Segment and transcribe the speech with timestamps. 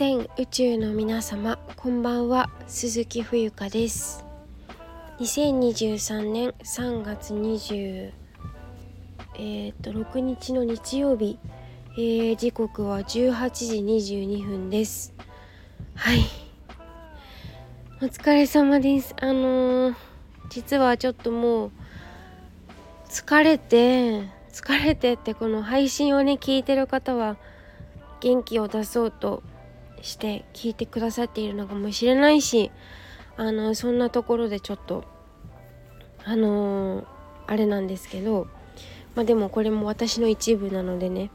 [0.00, 2.48] 全宇宙の皆様こんばんは。
[2.66, 4.24] 鈴木冬香です。
[5.18, 8.10] 2023年3月20
[9.34, 11.38] えー、っと6日の日曜日、
[11.98, 15.12] えー、時刻は18時22分です。
[15.94, 16.24] はい。
[18.00, 19.14] お疲れ様です。
[19.20, 19.94] あのー、
[20.48, 21.72] 実はちょっともう
[23.10, 27.36] 疲れて疲れてってこの配信をね聞いてる方は
[28.20, 29.42] 元気を出そうと
[30.02, 32.70] して聞いてくださっているのかもしれないし
[33.36, 35.04] あのそんなところでちょっと
[36.24, 37.04] あのー、
[37.46, 38.48] あれなんですけど
[39.14, 41.30] まあでもこれも私の一部なのでね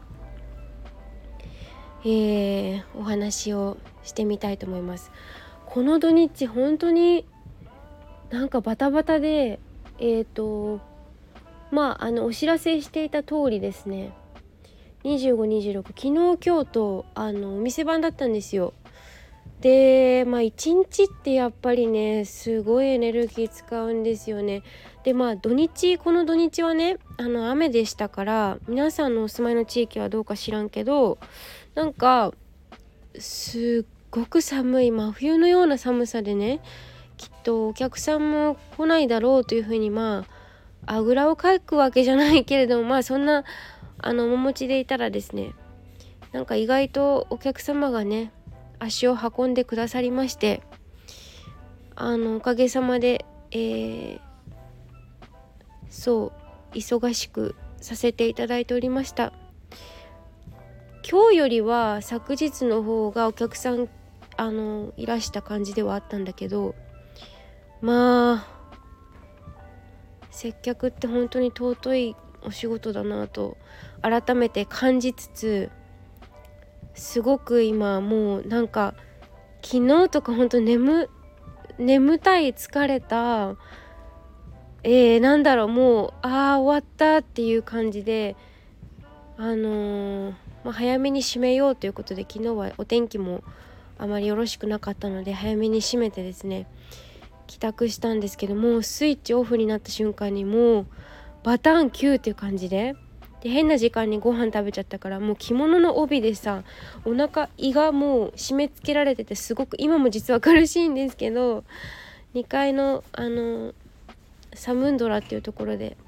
[2.04, 5.10] えー、お話をしてみたいと思います。
[5.66, 7.26] この土日本当に
[8.30, 9.58] なんかバタバタで
[9.98, 10.80] えっ、ー、と
[11.72, 14.12] まああのお知らせしていた通りですね。
[15.06, 16.10] 2526昨日
[16.44, 18.74] 今日とあのお店番だったんですよ。
[19.60, 24.64] でまあ一日ってやっぱりねすごいエネルギー使うんですよね。
[25.04, 31.18] でまあ土日この土日はねあの雨でしたから皆さんのお住まいの地域はどうか知らんけど
[31.76, 32.32] なんか
[33.16, 36.60] すっごく寒い真冬のような寒さでね
[37.16, 40.36] きっとお客さんも来ないだろうというふうにまあ
[40.86, 43.44] あぐらをかくわけじゃないけれどもまあそんな
[43.98, 45.52] あの面持ちでいたらですね
[46.32, 48.32] なんか意外とお客様がね
[48.78, 50.62] 足を運んでくださりまして
[51.94, 54.20] あのおかげさまで、えー、
[55.88, 56.32] そ
[56.72, 59.32] う忙しくさせていただいておりました。
[61.08, 63.88] 今日よりは昨日の方がお客さん
[64.36, 66.74] あのいらした感じではあったんだけど
[67.80, 68.46] まあ
[70.32, 73.56] 接客って本当に尊いお仕事だなと
[74.02, 75.70] 改めて感じつつ
[76.94, 78.94] すごく今もうなんか
[79.62, 81.10] 昨日とかほんと眠
[81.78, 83.56] 眠たい疲れた
[84.82, 88.36] えー、なんだろうもうああ終わったっていう感じで
[89.36, 90.34] あのー、
[90.64, 93.42] まあ、早めに閉めようということで昨日はお天気も
[93.98, 96.66] あまりよろしくなかったので早めに閉めてですね
[97.46, 100.86] 帰宅したんですけどもスイッチオフになった瞬間にもう
[101.46, 102.96] バターン9っていう感じで。
[103.40, 106.64] で変な時間にご飯食べちゃったからもう着物の帯でさ
[107.04, 111.62] お腹胃がもう締め付けられててすごく今も実は苦しいんですけど
[112.34, 113.74] 2階のあの
[114.54, 115.98] サムンドラっていうところで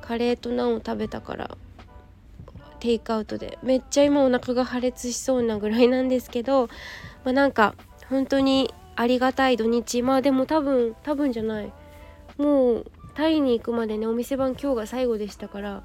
[0.00, 1.56] カレーとナンを食べたから
[2.80, 6.68] テイクアウトでめっちゃ今お腹が破裂しそうなぐらいなんですけど
[7.22, 7.74] まあなんか
[8.08, 10.02] 本当にありがたい土日。
[10.02, 11.72] まあでも多分多分じゃない。
[12.38, 15.82] もうタイに行くまでねお店番今日が最後でしたから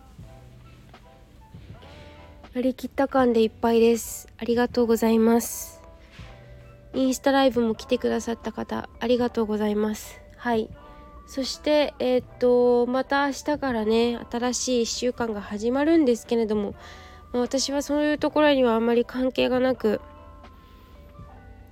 [2.54, 4.28] やりきった感でいっぱいです。
[4.38, 5.82] ありがとうございます。
[6.94, 10.20] インスタライブも来てくださった方ありがとうございます。
[10.36, 10.70] はい。
[11.26, 16.76] そしてえー、っとまた明日からね新しい1週間が始まるんですけれども、
[17.32, 20.02] 私はそういうところにはあんまり関係がなく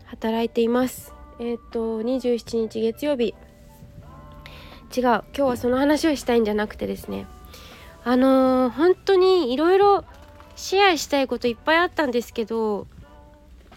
[0.06, 1.14] 働いています。
[1.42, 3.36] えー、っと27日月曜日。
[4.96, 5.04] 違う。
[5.04, 7.28] 今日はその話をしたいんじゃなくてですね。
[8.04, 10.06] あのー、本当にいろいろ
[10.56, 12.88] シェアしたいこといっぱいあったんですけど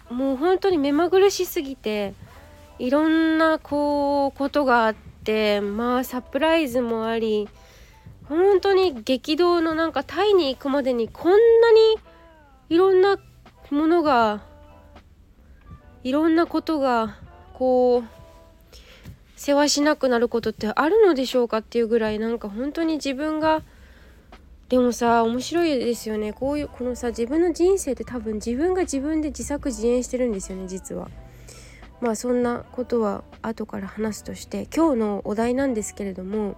[0.09, 2.13] もう本当に目まぐるしすぎて
[2.77, 7.47] いろんなこうことがあってまあサプライズもあり
[8.25, 11.37] 本当に激動のなんかタイに行くまでにこんな
[11.71, 11.79] に
[12.69, 13.17] いろんな
[13.69, 14.41] ものが
[16.03, 17.17] いろんなことが
[17.53, 18.22] こう
[19.43, 23.61] 世話しなくなることってあるのでしょうかっていうぐらいなんか本当に自分が
[24.69, 31.09] でもさ面白いですよねこういうこのさ自分の人生って多分自分が自分で自作自演してるんですよね実は。
[31.99, 36.55] まあそんなことは後から話すとして今日のお題なんですけれども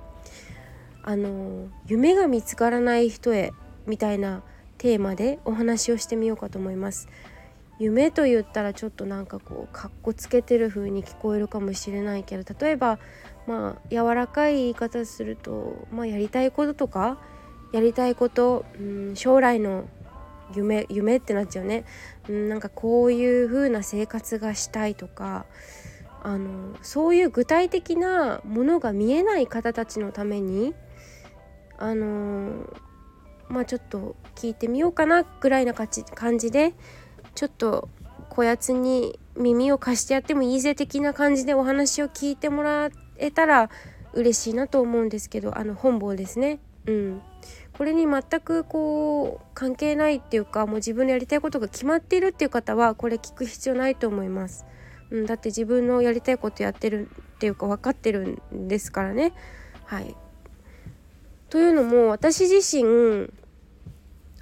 [1.02, 3.52] あの夢が見つからない人へ
[3.88, 4.44] みたいな
[4.78, 7.08] テーマでお話をしてみようかと思います。
[7.80, 13.00] 夢と言ったらちょっとなんかこうかっこつけてる風に聞こえるかもしれないけど例えば
[13.48, 17.18] まあ柔らかい言い方すると、まあ、やりたいこととか
[17.74, 19.90] やりたいこと、うん、将来の
[20.54, 21.86] 夢夢ってなっちゃうね、
[22.30, 25.46] うん、なんかこういう風な生活がしたいとか
[26.24, 30.74] あのそういう具体的なものが見えない方たちのために
[31.78, 32.74] あの
[33.48, 36.74] まあちょっと聞いてみようかなぐらいな感じで
[37.36, 37.90] ちょっと
[38.30, 43.70] こやつに耳を貸してやってもいいぜ的な感じでお話を聞いてもらえたら
[44.14, 47.22] 嬉しいなと思うんですけどあの本坊ですねうん、
[47.78, 54.66] これに全くこう関係ないっていうかもう自分のやりたいことが決まっているっていう方はこれ聞く必要ないと思います。
[55.12, 59.34] うん、だって自分のやりたいことやってるっていうか分かってるんですからね。
[59.86, 60.16] はい、
[61.50, 63.30] というのも私自身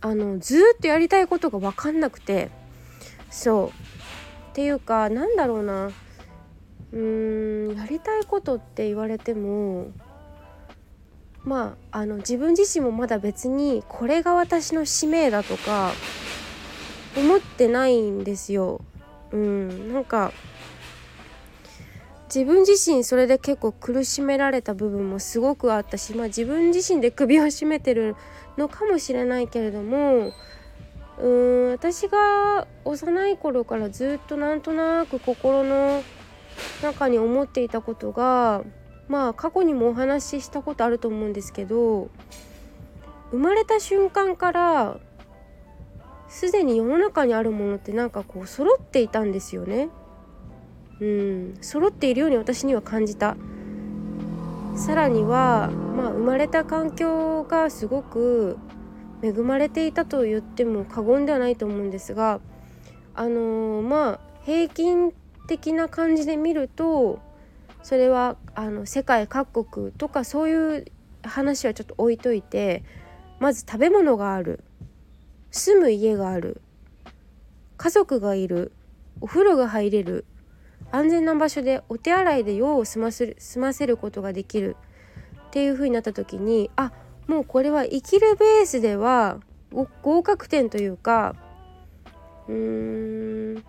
[0.01, 2.50] あのずっとやりたいことが分かんなくて
[3.33, 3.71] そうっ
[4.53, 9.88] ていうかなんだろうなうーんやりたいことって言われても
[11.44, 15.91] まああの自分自身もまだ別にこれが私の使命だとか
[17.18, 18.81] 思ってないんですよ。
[19.31, 20.31] うん、なんか
[22.33, 28.15] 自分自身それで結構苦しめられた部分もすごくあったし、まあ、自分自身で首を絞めてる
[28.57, 30.31] のかもしれないけれども
[31.19, 36.04] うーん私が幼い頃からずっとなんとなく心の
[36.81, 38.63] 中に思っていたことが
[39.07, 42.10] まあ過去にもお話ししたことあると思うんですけど
[43.31, 45.00] 生まれた瞬間から
[46.30, 49.89] すでに世の中にあるものってなんかこう揃っていたんですよね。
[51.00, 53.36] うん、揃っているように私には感じた。
[54.75, 58.57] さらには、まあ、生まれた環境がすごく
[59.23, 62.41] 恵まれていたと言っても過言ではないと思うんですが
[63.15, 65.13] あのー、まあ平均
[65.47, 67.19] 的な感じで見ると
[67.81, 70.85] それはあの世界各国とかそういう
[71.23, 72.83] 話はちょっと置いといて
[73.39, 74.63] まず食べ物がある
[75.51, 76.61] 住む家がある
[77.77, 78.71] 家族がいる
[79.21, 80.25] お風呂が入れる
[80.91, 84.75] 安全な場所でお手洗いで用を済ませる済ませることができる
[85.47, 86.91] っていう風になった時にあ
[87.27, 89.39] もうこれは生きるベースでは
[90.01, 91.35] 合格点というか
[92.47, 93.63] うーん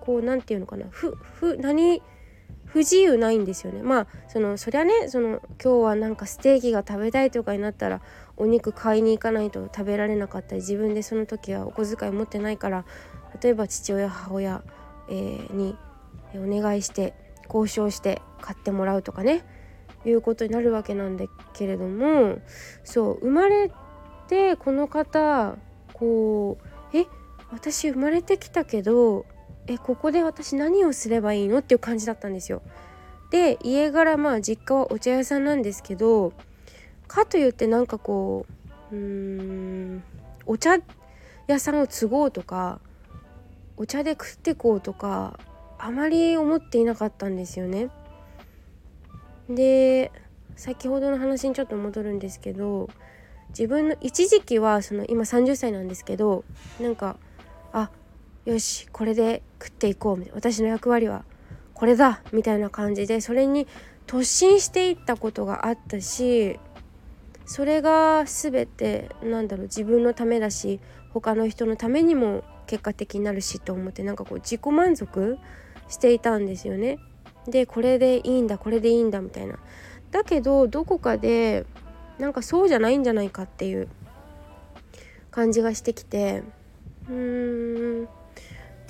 [0.00, 0.86] こう何て言うのかな。
[0.90, 2.02] ふふ何
[2.64, 3.82] 不自由ないんですよね。
[3.82, 8.00] まあそのそりゃねその今日はなんかステーキが食べたいとかになったら
[8.36, 12.84] お肉買いに行かないと食べられなかったり自分でその時はお小遣い持ってないから
[13.40, 14.62] 例えば父親母親、
[15.08, 15.76] えー、に
[16.34, 17.14] お願いして
[17.46, 19.44] 交渉して買ってもらうとかね。
[20.08, 22.38] いうことになるわけなんだけれども
[22.84, 23.70] そう生まれ
[24.28, 25.56] てこの方
[25.92, 26.58] こ
[26.92, 27.06] うえ
[27.50, 29.26] 私生まれてきたけど
[29.66, 32.62] えここで私何をすればいいのっていう感じだったんですよ。
[33.30, 36.32] で家柄まあ実家はお茶屋さんなんですけど
[37.08, 38.46] かといってなんかこ
[38.92, 40.04] ううーん
[40.46, 40.78] お茶
[41.48, 42.80] 屋さんを継ごうとか
[43.76, 45.38] お茶で食ってこうとか
[45.78, 47.90] あまり思っていなかったんですよね。
[49.48, 50.12] で
[50.56, 52.88] 先ほどの話にちょっと戻るんですけど
[53.50, 56.44] 自分の一時期はその今30歳なんですけど
[56.80, 57.16] なんか
[57.72, 57.90] あ
[58.44, 61.24] よしこれで食っていこうみたいな私の役割は
[61.74, 63.66] これだみたいな感じでそれに
[64.06, 66.58] 突進していったことがあったし
[67.44, 75.38] それが全てなんだろう自分のためだし他の人のためにも結果的になるしと思ってなんかこう自己満足
[75.88, 76.98] していたんですよね。
[77.50, 79.58] でこれでいいんだこれでいいんだみたいな。
[80.10, 81.66] だけどどこかで
[82.18, 83.88] なんかそうじゃないんじゃないかっていう
[85.30, 86.42] 感じがしてきて
[87.08, 88.08] うーん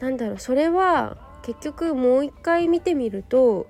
[0.01, 3.67] なんだろうそれは結局もう一回見てみると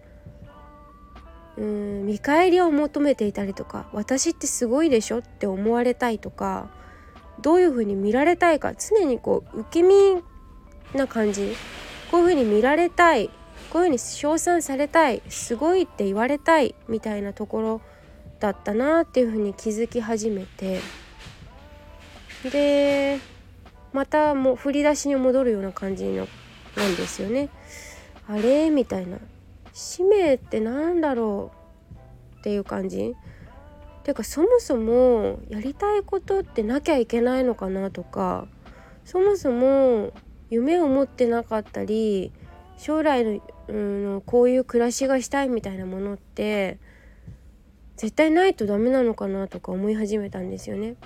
[1.56, 6.68] うん見返りを求めていたりとか私ってすごいでしょって思われたいとか
[7.40, 10.22] どういうふうに見られたいか常にこう受け身
[10.94, 11.54] な感じ
[12.10, 13.30] こういうふうに見られたい
[13.72, 17.80] こういうふうに称賛されたいすごいって言われたいみたいなところ
[18.40, 20.80] だったなっていうふうに気づき始めて
[22.50, 23.18] で
[23.92, 26.28] またもう振り出しに戻るような感じの
[26.76, 27.48] なんですよね。
[28.28, 28.68] あれ？
[28.68, 29.16] みたいな。
[29.72, 31.50] 使命って何だろ
[32.34, 32.40] う？
[32.40, 33.14] っていう感じ。
[34.04, 38.46] ていうかそもそもやりたいことってなきゃいけないのかなとか
[39.04, 40.12] そもそも
[40.50, 42.30] 夢を持ってなかったり
[42.76, 46.78] 将来のうんこういう暮らしがしたいみたいなものって
[47.96, 50.96] 絶対ないとダメなのかなとか思い始めたんですよね。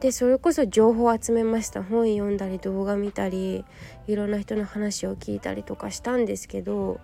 [0.00, 3.66] でそれこそ情報を集めました本読んだり動画見たり
[4.06, 7.00] いろんな人の話を聞いたりとかしたんですけど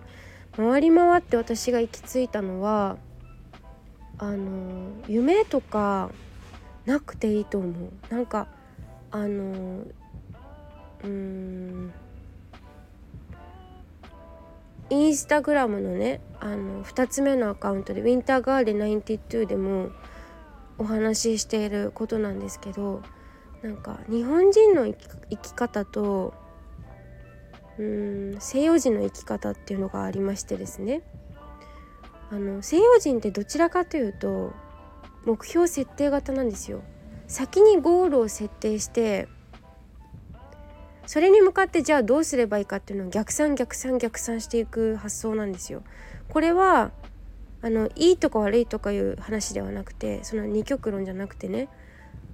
[0.55, 2.97] 回り回って私が行き着いたのは
[4.17, 6.09] あの夢とか
[6.87, 8.47] なくていいと思うなんか
[9.11, 9.83] あの
[11.03, 11.93] うん
[14.89, 19.89] インスタグラムのねあの2つ目のアカウントでウィンターガーデン92でも
[20.77, 23.01] お話ししていることなんですけど
[23.61, 26.33] なんか日本人の生き方と
[27.77, 31.03] うん西洋人の生き方っていうのがありましてですね。
[32.29, 34.51] あの西洋人ってどちらかというと
[35.25, 36.81] 目標設定型なんですよ。
[37.27, 39.27] 先にゴールを設定して
[41.07, 45.81] それに向かってじゃあどうすればいいかっていうのを逆算逆算逆算していく発想なんですよ。
[46.29, 46.91] これは
[47.61, 51.69] あのいいとか悪いとかいう話ではなくてその二極論じゃなくてね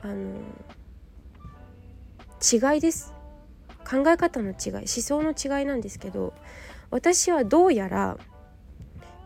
[0.01, 0.39] あの
[2.41, 3.13] 違いです
[3.89, 6.33] 考え方の違い思想の違いなんですけど
[6.89, 8.17] 私はどうやら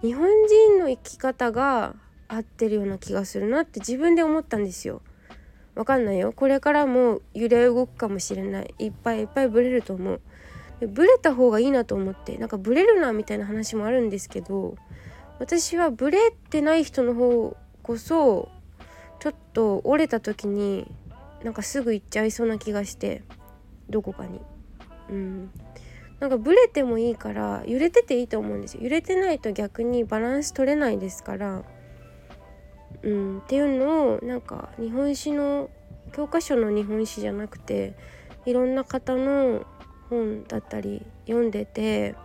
[0.01, 1.95] 日本人の生き方が
[2.27, 5.01] 合ってるような気がするなって自分で思ったんですよ。
[5.77, 6.33] わかんないよ。
[6.33, 8.73] これからも揺れ動くかもしれない。
[8.79, 10.21] いっぱいいっぱいブレると思う。
[10.87, 12.35] ブレた方がいいなと思って。
[12.37, 14.75] なんかブレるなみたいな話もあるんですけど
[15.39, 18.49] 私はブレてない人の方こそ
[19.19, 20.91] ちょっと折れた時に
[21.43, 23.21] なんかすぐ行っちゃいそうな気がして
[23.87, 24.41] どこかに。
[25.09, 25.51] うん。
[26.19, 28.81] なんかブレてもいいから揺れてていいと思うんですよ。
[28.81, 31.63] 揺れてないと逆にバランス取れないですから
[33.03, 35.69] うん、っていうのをなんか日本史の
[36.13, 37.95] 教科書の日本史じゃなくて
[38.45, 39.65] いろんな方の
[40.09, 42.15] 本だったり読んでて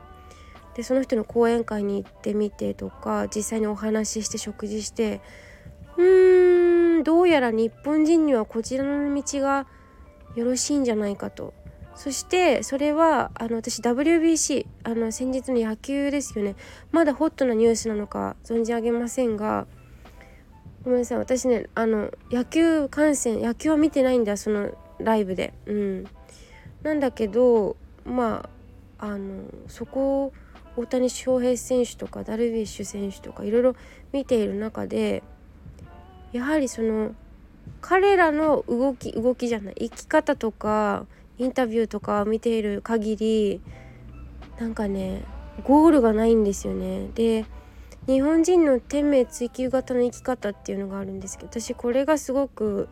[0.74, 5.20] でその人の講演会に行ってみてとか実際にお話しして食事して
[5.96, 9.66] うーんどうやら日本人にはこちらの道が
[10.34, 11.52] よろしいんじゃないかと。
[11.94, 16.56] そしてそれはあの私 WBC あの先日の野球ですよね。
[16.90, 19.66] まだホットなニュースなのか存じ上げませんが
[20.84, 21.18] ごめんなさい。
[21.18, 25.54] 私ねあの野球観戦野球は見てないんだそのライブで。
[25.66, 26.04] うん。
[26.82, 28.48] なんだけどま
[28.98, 30.32] ああのそこを
[30.76, 33.76] 大谷翔平選手とかダルビッシュ選手とかいろいろ
[34.12, 35.22] 見ている中で
[36.32, 37.14] やはりその
[37.80, 41.06] 彼らの動き動きじゃない生き方とか
[41.38, 43.60] インタビューとか見ている限り
[44.58, 45.22] なんかね
[45.64, 47.08] ゴールがないんですよね。
[47.14, 47.44] で
[48.06, 52.88] 日本人の天命追求型の生き方っていうのがあるんですけど私これがすごく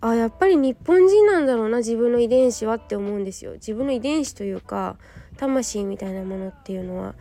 [0.00, 3.52] あやっぱり日本人なんだろうな自分の遺伝子はって思うんですよ。
[3.54, 4.96] 自分の遺伝子というか
[5.36, 7.14] 魂みたいなものっていうのは。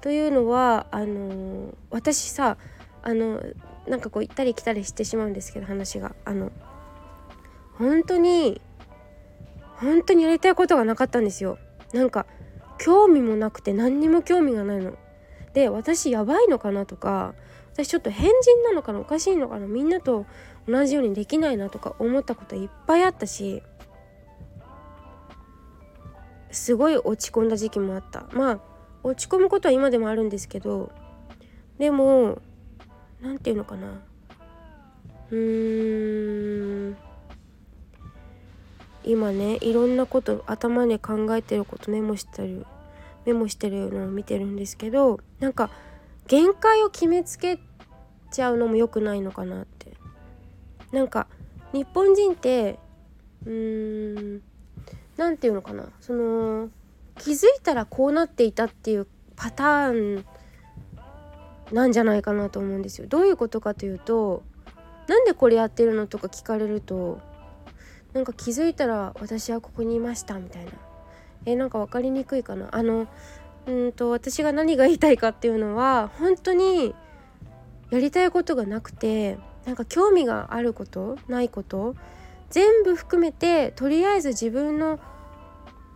[0.00, 2.56] というのはあの私さ
[3.02, 3.42] あの
[3.86, 6.14] なんかこう行ったり来たりしてしまうんですけど話が。
[6.24, 6.52] あの
[7.74, 8.60] 本当に
[9.76, 11.58] 本当にやりたいことがなかったんですよ。
[11.94, 12.26] なんか
[12.78, 14.94] 興味もなくて何にも興味がないの。
[15.54, 17.34] で私やばいのかなとか
[17.72, 20.26] 私ちょっと変人なのかなおかしいのかなみんなと
[20.68, 23.62] 同じようにできないなとか思ったこといっぱいあったし
[26.50, 28.26] すごい落ち込んだ時期もあった。
[28.32, 28.60] まあ
[29.02, 30.92] 落ち込むことは今でもあるんですけど
[31.78, 32.38] でも
[33.22, 34.02] 何て言うのかな。
[35.30, 36.96] うーん。
[39.04, 42.66] 今ねいろんなこと頭で考えてることメモしてる。
[43.26, 45.70] メモしてるのを見てるんですけどなんか
[46.26, 47.58] 限界を決めつけ
[48.30, 49.90] ちゃうのも良くないのかなって。
[50.92, 51.26] なんか
[51.72, 52.78] 日本人って
[53.46, 54.42] うーん
[55.16, 55.88] 何て言うのかな。
[56.00, 56.68] その
[57.18, 60.24] 気づいたらこうなっていたっていうパターン
[61.72, 63.06] なんじゃないかなと思うんですよ。
[63.06, 64.42] どういうことかというと
[65.06, 67.20] なんでこれやってるのとか聞かれると
[68.12, 70.72] なんか気づいたら私はここにいましたみたいな。
[71.46, 72.68] え、なんか分かりにくいかな。
[72.72, 73.06] あの
[73.66, 76.94] うんと私が何が言いたいかっていうのは本当に
[77.90, 81.94] やりたいことがなくてなんか興味があることないこと
[82.48, 84.98] 全部含めてとりあえず自分の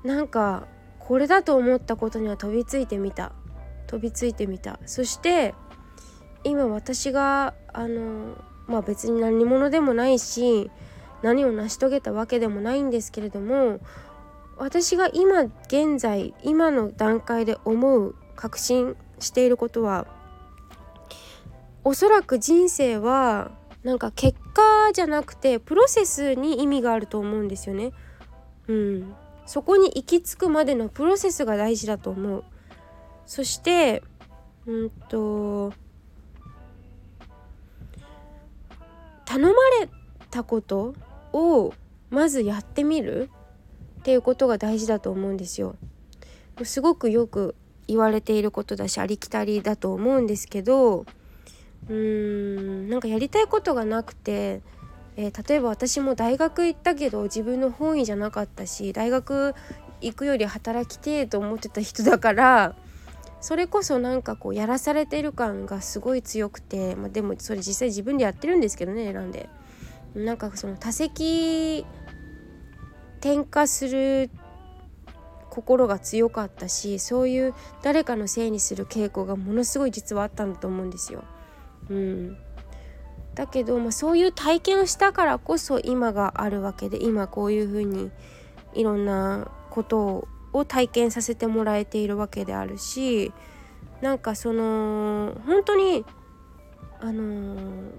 [0.04, 0.66] なんか
[0.98, 3.32] これだと思ったことには飛びついてみた。
[3.86, 4.78] 飛びついてみた。
[4.86, 5.54] そして
[6.42, 8.36] 今私があの
[8.66, 10.70] まあ別に何者でもないし
[11.22, 13.80] 何を成し遂げたわけでもないんですけれども
[14.56, 20.06] 私が今現在今の段階で思う確信していることは
[21.82, 27.92] おそらく人生はなんか結果じゃなくてプロセスに意味があると思うんですよね。
[28.66, 32.44] うん、そこに行き着くまでのプロセスが大事だと思う。
[33.26, 34.02] そして
[34.66, 35.75] うんと
[39.26, 39.88] 頼まれ
[40.30, 40.94] たこと
[41.34, 41.75] を
[42.08, 43.28] まずやってみる
[44.04, 45.76] っていうことが大事だと思うんですよ。
[46.62, 47.54] すごくよく
[47.88, 51.06] 言われていることだしありきたりだと思うんですけど
[51.88, 54.61] うーんなんかやりたいことがなくて、
[55.16, 59.54] えー、例えば私も大学行ったけど自分の本意じゃなかったし大学
[60.02, 62.76] 行くより働きてえと思ってた人だから
[63.40, 69.49] それこそなんかこうやらされてる感がすごい強くて、まあ、でもそれ実際自分でやってるんですけどね選んで。
[70.14, 71.84] なんかその多席
[73.25, 74.28] 転化する
[75.49, 81.25] 心が強かったしそういう誰かのせいにする傾向がものすごい実はあったんだと思うんですよ。
[81.88, 82.37] うん、
[83.35, 88.11] だけど、まあ、そういう体験をしたからこそ今があるわけで今こういうふうに
[88.75, 93.33] いろんなことを体験させてもらえているわけであるし
[94.02, 96.04] なんかその本当に
[97.00, 97.90] あのー、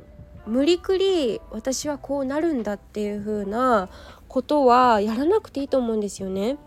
[0.45, 3.89] 無理くり私はこうなるんだっていう風な
[4.35, 6.57] ことはやらなくていいと思うんですよね。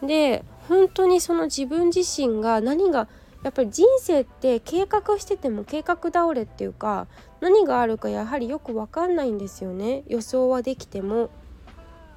[0.00, 3.08] で本当にその自分自身が何が
[3.42, 7.08] やっぱり人生って計画してても計画倒れっていうか
[7.40, 11.30] 何があるかやはりよく分かんないんですよね予想はできても。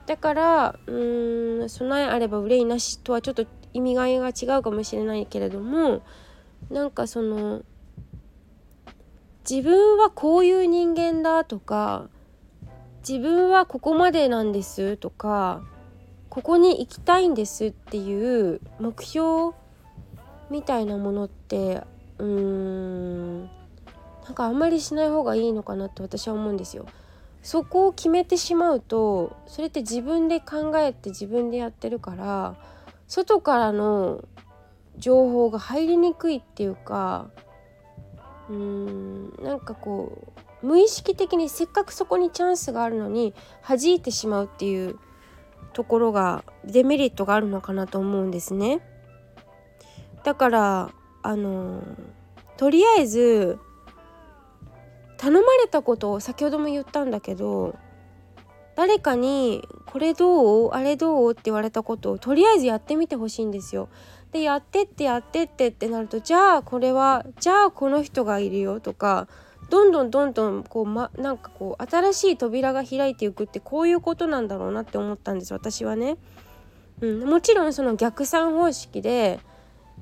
[0.06, 6.04] だからうーん備えあれば憂いなしとはちょっと意味合いが違うかもしれないけれども
[6.70, 7.64] なんかその
[9.50, 12.10] 自分はこういう人間だとか
[13.08, 15.64] 自分はここまでなんですとか
[16.28, 19.56] ここに行きたいんですっていう目標
[20.50, 21.84] みたいなものって
[22.18, 26.86] うーんなんかあんまりしない方がいいのかなって私は思うんですよ。
[27.44, 32.58] そこを決めてしまうとそれって自分で考えて自分でやってるから
[33.08, 34.26] 外からの
[34.98, 37.30] 情報が入りにくいっていうか
[38.50, 43.34] うーんなんかこう無意識的にせっかくそこにチャンスがあるのに
[43.68, 44.98] 弾いてしまうっていう
[45.74, 48.82] ところがデメリットがあるのかなと思うんですね。
[50.24, 50.90] だから
[51.22, 51.82] あの
[52.58, 53.60] とりあえず
[55.18, 57.76] 頼まれたことを先ほども言ったんだけど
[58.76, 60.70] 誰かに「これどう？
[60.72, 63.90] あれどう?」って言われたことをとりあえずやってみてほしいんですよ。
[64.32, 69.28] でやってってやってってってなるとじゃあこれはじゃあこの人がいるよとか
[69.70, 76.18] どんどんどんどんこう、ま、なんかこう新しい扉が開いていくってこういうことなんだろうなって思ったんです私はね。
[77.02, 79.40] うん、もちろんその逆算方式で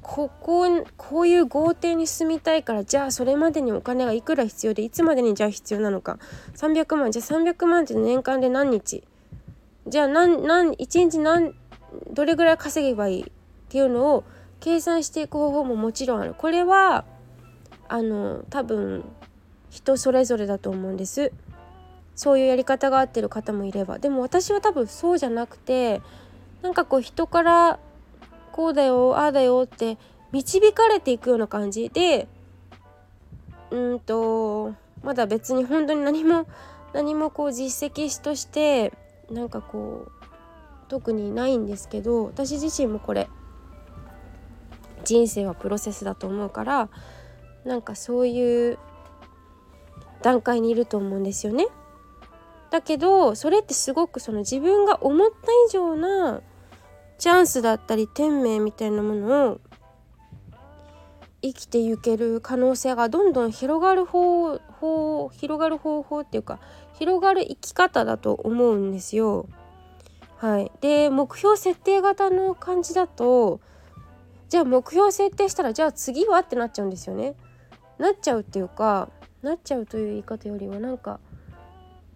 [0.01, 6.19] こここういう豪邸に住みたいからじゃあそれまでにお金がいくら必要でいつまでにじゃあ必要なのか。
[6.55, 9.03] 300万じゃあ300万って年間で何日。
[9.87, 11.53] じゃあ何何1日何
[12.11, 13.25] どれぐらい稼げばいいっ
[13.69, 14.23] ていうのを
[14.59, 16.35] 計算していく方法ももちろんある。
[16.35, 17.05] これは
[17.87, 19.03] あの多分
[19.75, 21.33] 人それぞれだと思うんです。
[22.15, 23.99] そういうやり方が合ってる方もいれば。
[23.99, 26.01] でも私は多分そうじゃなくて
[26.61, 27.77] なんかこう人から
[28.53, 29.97] こうだよああだよって
[30.31, 31.89] 導かれていくような感じ。
[31.89, 32.29] で
[33.69, 36.47] うんとまだ別に本当に何も
[36.93, 38.93] 何もこう実績として
[39.29, 40.11] なんかこう
[40.87, 43.27] 特にないんですけど私自身もこれ
[45.03, 46.89] 人生はプロセスだと思うから
[47.65, 48.77] なんかそういう
[50.25, 51.67] 段階にいると思うんですよね。
[52.71, 55.35] だけどそれってすごくその自分が思った
[55.67, 56.41] 以上な
[57.19, 59.61] チャンスだったり天命みたいなものを
[61.43, 66.59] 生きていける可能性がどんどん広がる方法広がる方法っていうか
[66.93, 69.45] 広がる生き方だと思うんですよ。
[70.37, 73.59] はい、で目標設定型の感じだと
[74.49, 77.35] じゃあ目標設定したらじゃあ次はってなっちゃうんですよね。
[77.99, 79.09] なっちゃうっていうか
[79.45, 81.19] なっちゃうという言い方よりはなんか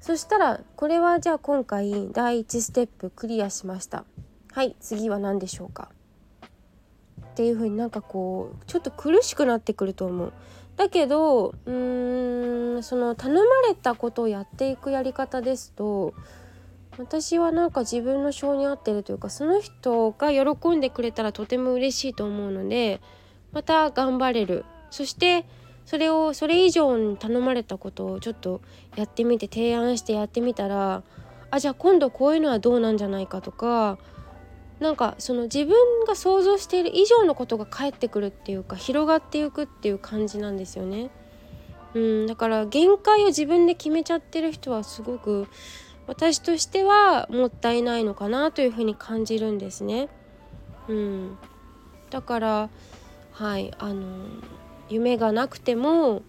[0.02, 4.06] そしたらこれはじゃあ今回第1ステップクリアしました。
[4.52, 5.92] はい次は何でしょうか。
[7.22, 10.34] っていう風になんかこうちょっと苦しくなってくると思う。
[10.76, 16.14] だけどうーんその頼まれたことをやっていくやり方ですと
[16.98, 23.02] 私はなんか自分の性に合ってるというかその人が喜んでくれたらとても嬉しいと思うので
[23.52, 24.64] また頑張れる。
[24.90, 25.46] そして
[25.90, 28.62] それをそれ以上に頼まれたことをちょっと
[28.96, 31.02] やってみて提案してやってみたら
[31.50, 33.98] あじゃあ今度こういうのはどうなんじゃないかとか
[34.80, 41.10] なんかその自分が想像している以上のことが返ってくるっていうか広がっていくっていう感じなんですよね。
[41.96, 45.48] うん、だから限界を自分で決めちゃってる人はすごく
[46.06, 50.08] 私としてはもったいないのかなというふうに感じるんですね。
[50.88, 51.38] うん、
[52.12, 52.70] だから
[53.32, 54.06] はいあの
[54.90, 56.24] 夢がなくても、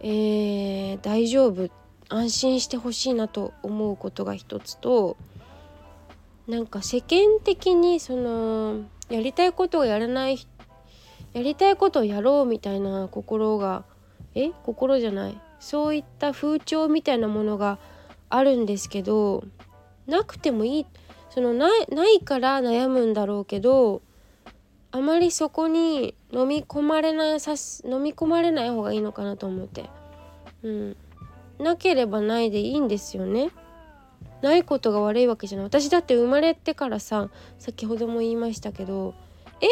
[0.00, 1.70] えー、大丈夫
[2.08, 5.16] 安心してほしいなと思うことが一つと
[6.46, 10.38] なんか世間的にそのやりたいことをやらない
[11.32, 13.84] やりたいことをやろうみたいな心が
[14.34, 17.78] え心じゃないそういった風潮みたいなものが
[18.28, 19.44] あるんですけど
[20.06, 20.86] なくてもいい
[21.30, 24.02] そのなないから悩むんだろうけど
[24.96, 27.52] あまりそこに飲み込まれないさ
[27.84, 29.90] 飲み込まれない方がいいのかなと思って。
[30.62, 30.96] うん。
[31.58, 33.50] なければないでいいんですよね。
[34.40, 35.66] ないことが悪いわけじゃない。
[35.66, 37.28] 私だって生まれてからさ
[37.58, 39.12] 先ほども言いましたけど
[39.60, 39.66] え？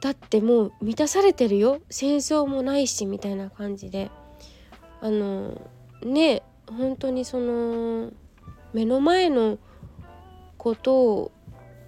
[0.00, 1.80] だってもう満たされてるよ。
[1.90, 4.12] 戦争もないしみたいな感じで。
[5.00, 5.60] あの
[6.04, 8.12] ね本当にその
[8.72, 9.58] 目の前の
[10.58, 11.32] ことを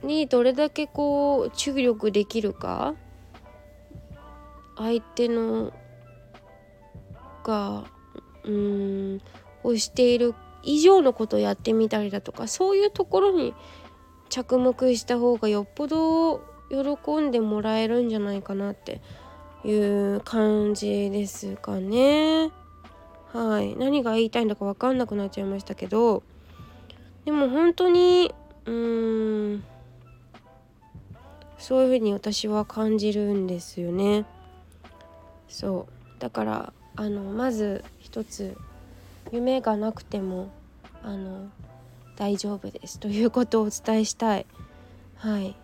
[0.04, 2.94] にどれだけこう注力できるか
[4.76, 5.72] 相手の
[7.44, 7.84] が
[8.44, 9.20] うん
[9.62, 13.54] をしている以上のことをやってみたりだとかそういうところに
[14.28, 16.38] 着目した方がよっぽど
[16.70, 19.00] 喜んでもらえるんじゃないかなって
[19.64, 22.50] いう感じですかね。
[23.32, 26.22] はい何が言いたいんだか分かんなくなっちゃいましたけど
[27.24, 28.32] でも本当に
[28.64, 29.64] うーん
[31.64, 34.26] そういうふうに私は感じるんですよね。
[35.48, 36.20] そう。
[36.20, 38.54] だからあのまず一つ
[39.32, 40.50] 夢がなくても
[41.02, 41.48] あの
[42.16, 43.00] 大丈夫です。
[43.00, 44.44] ということをお伝えしたい。
[45.16, 45.56] はい。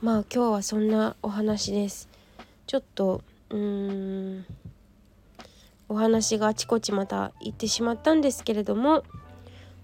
[0.00, 2.08] まあ今日はそんなお話です。
[2.68, 4.46] ちょっとうーん
[5.88, 9.02] お話があちこちまた行ってしまったんですけれども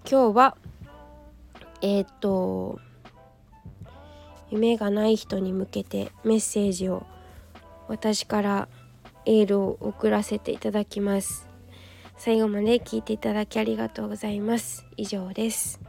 [0.08, 0.56] 今日は
[1.82, 2.78] えっ、と
[4.50, 7.06] 夢がない人に向けてメッセージを
[7.88, 8.68] 私から
[9.26, 11.48] エールを送らせていただきます。
[12.16, 14.84] 最後まで聞いていただきありがとうございます。
[14.96, 15.80] 以上です。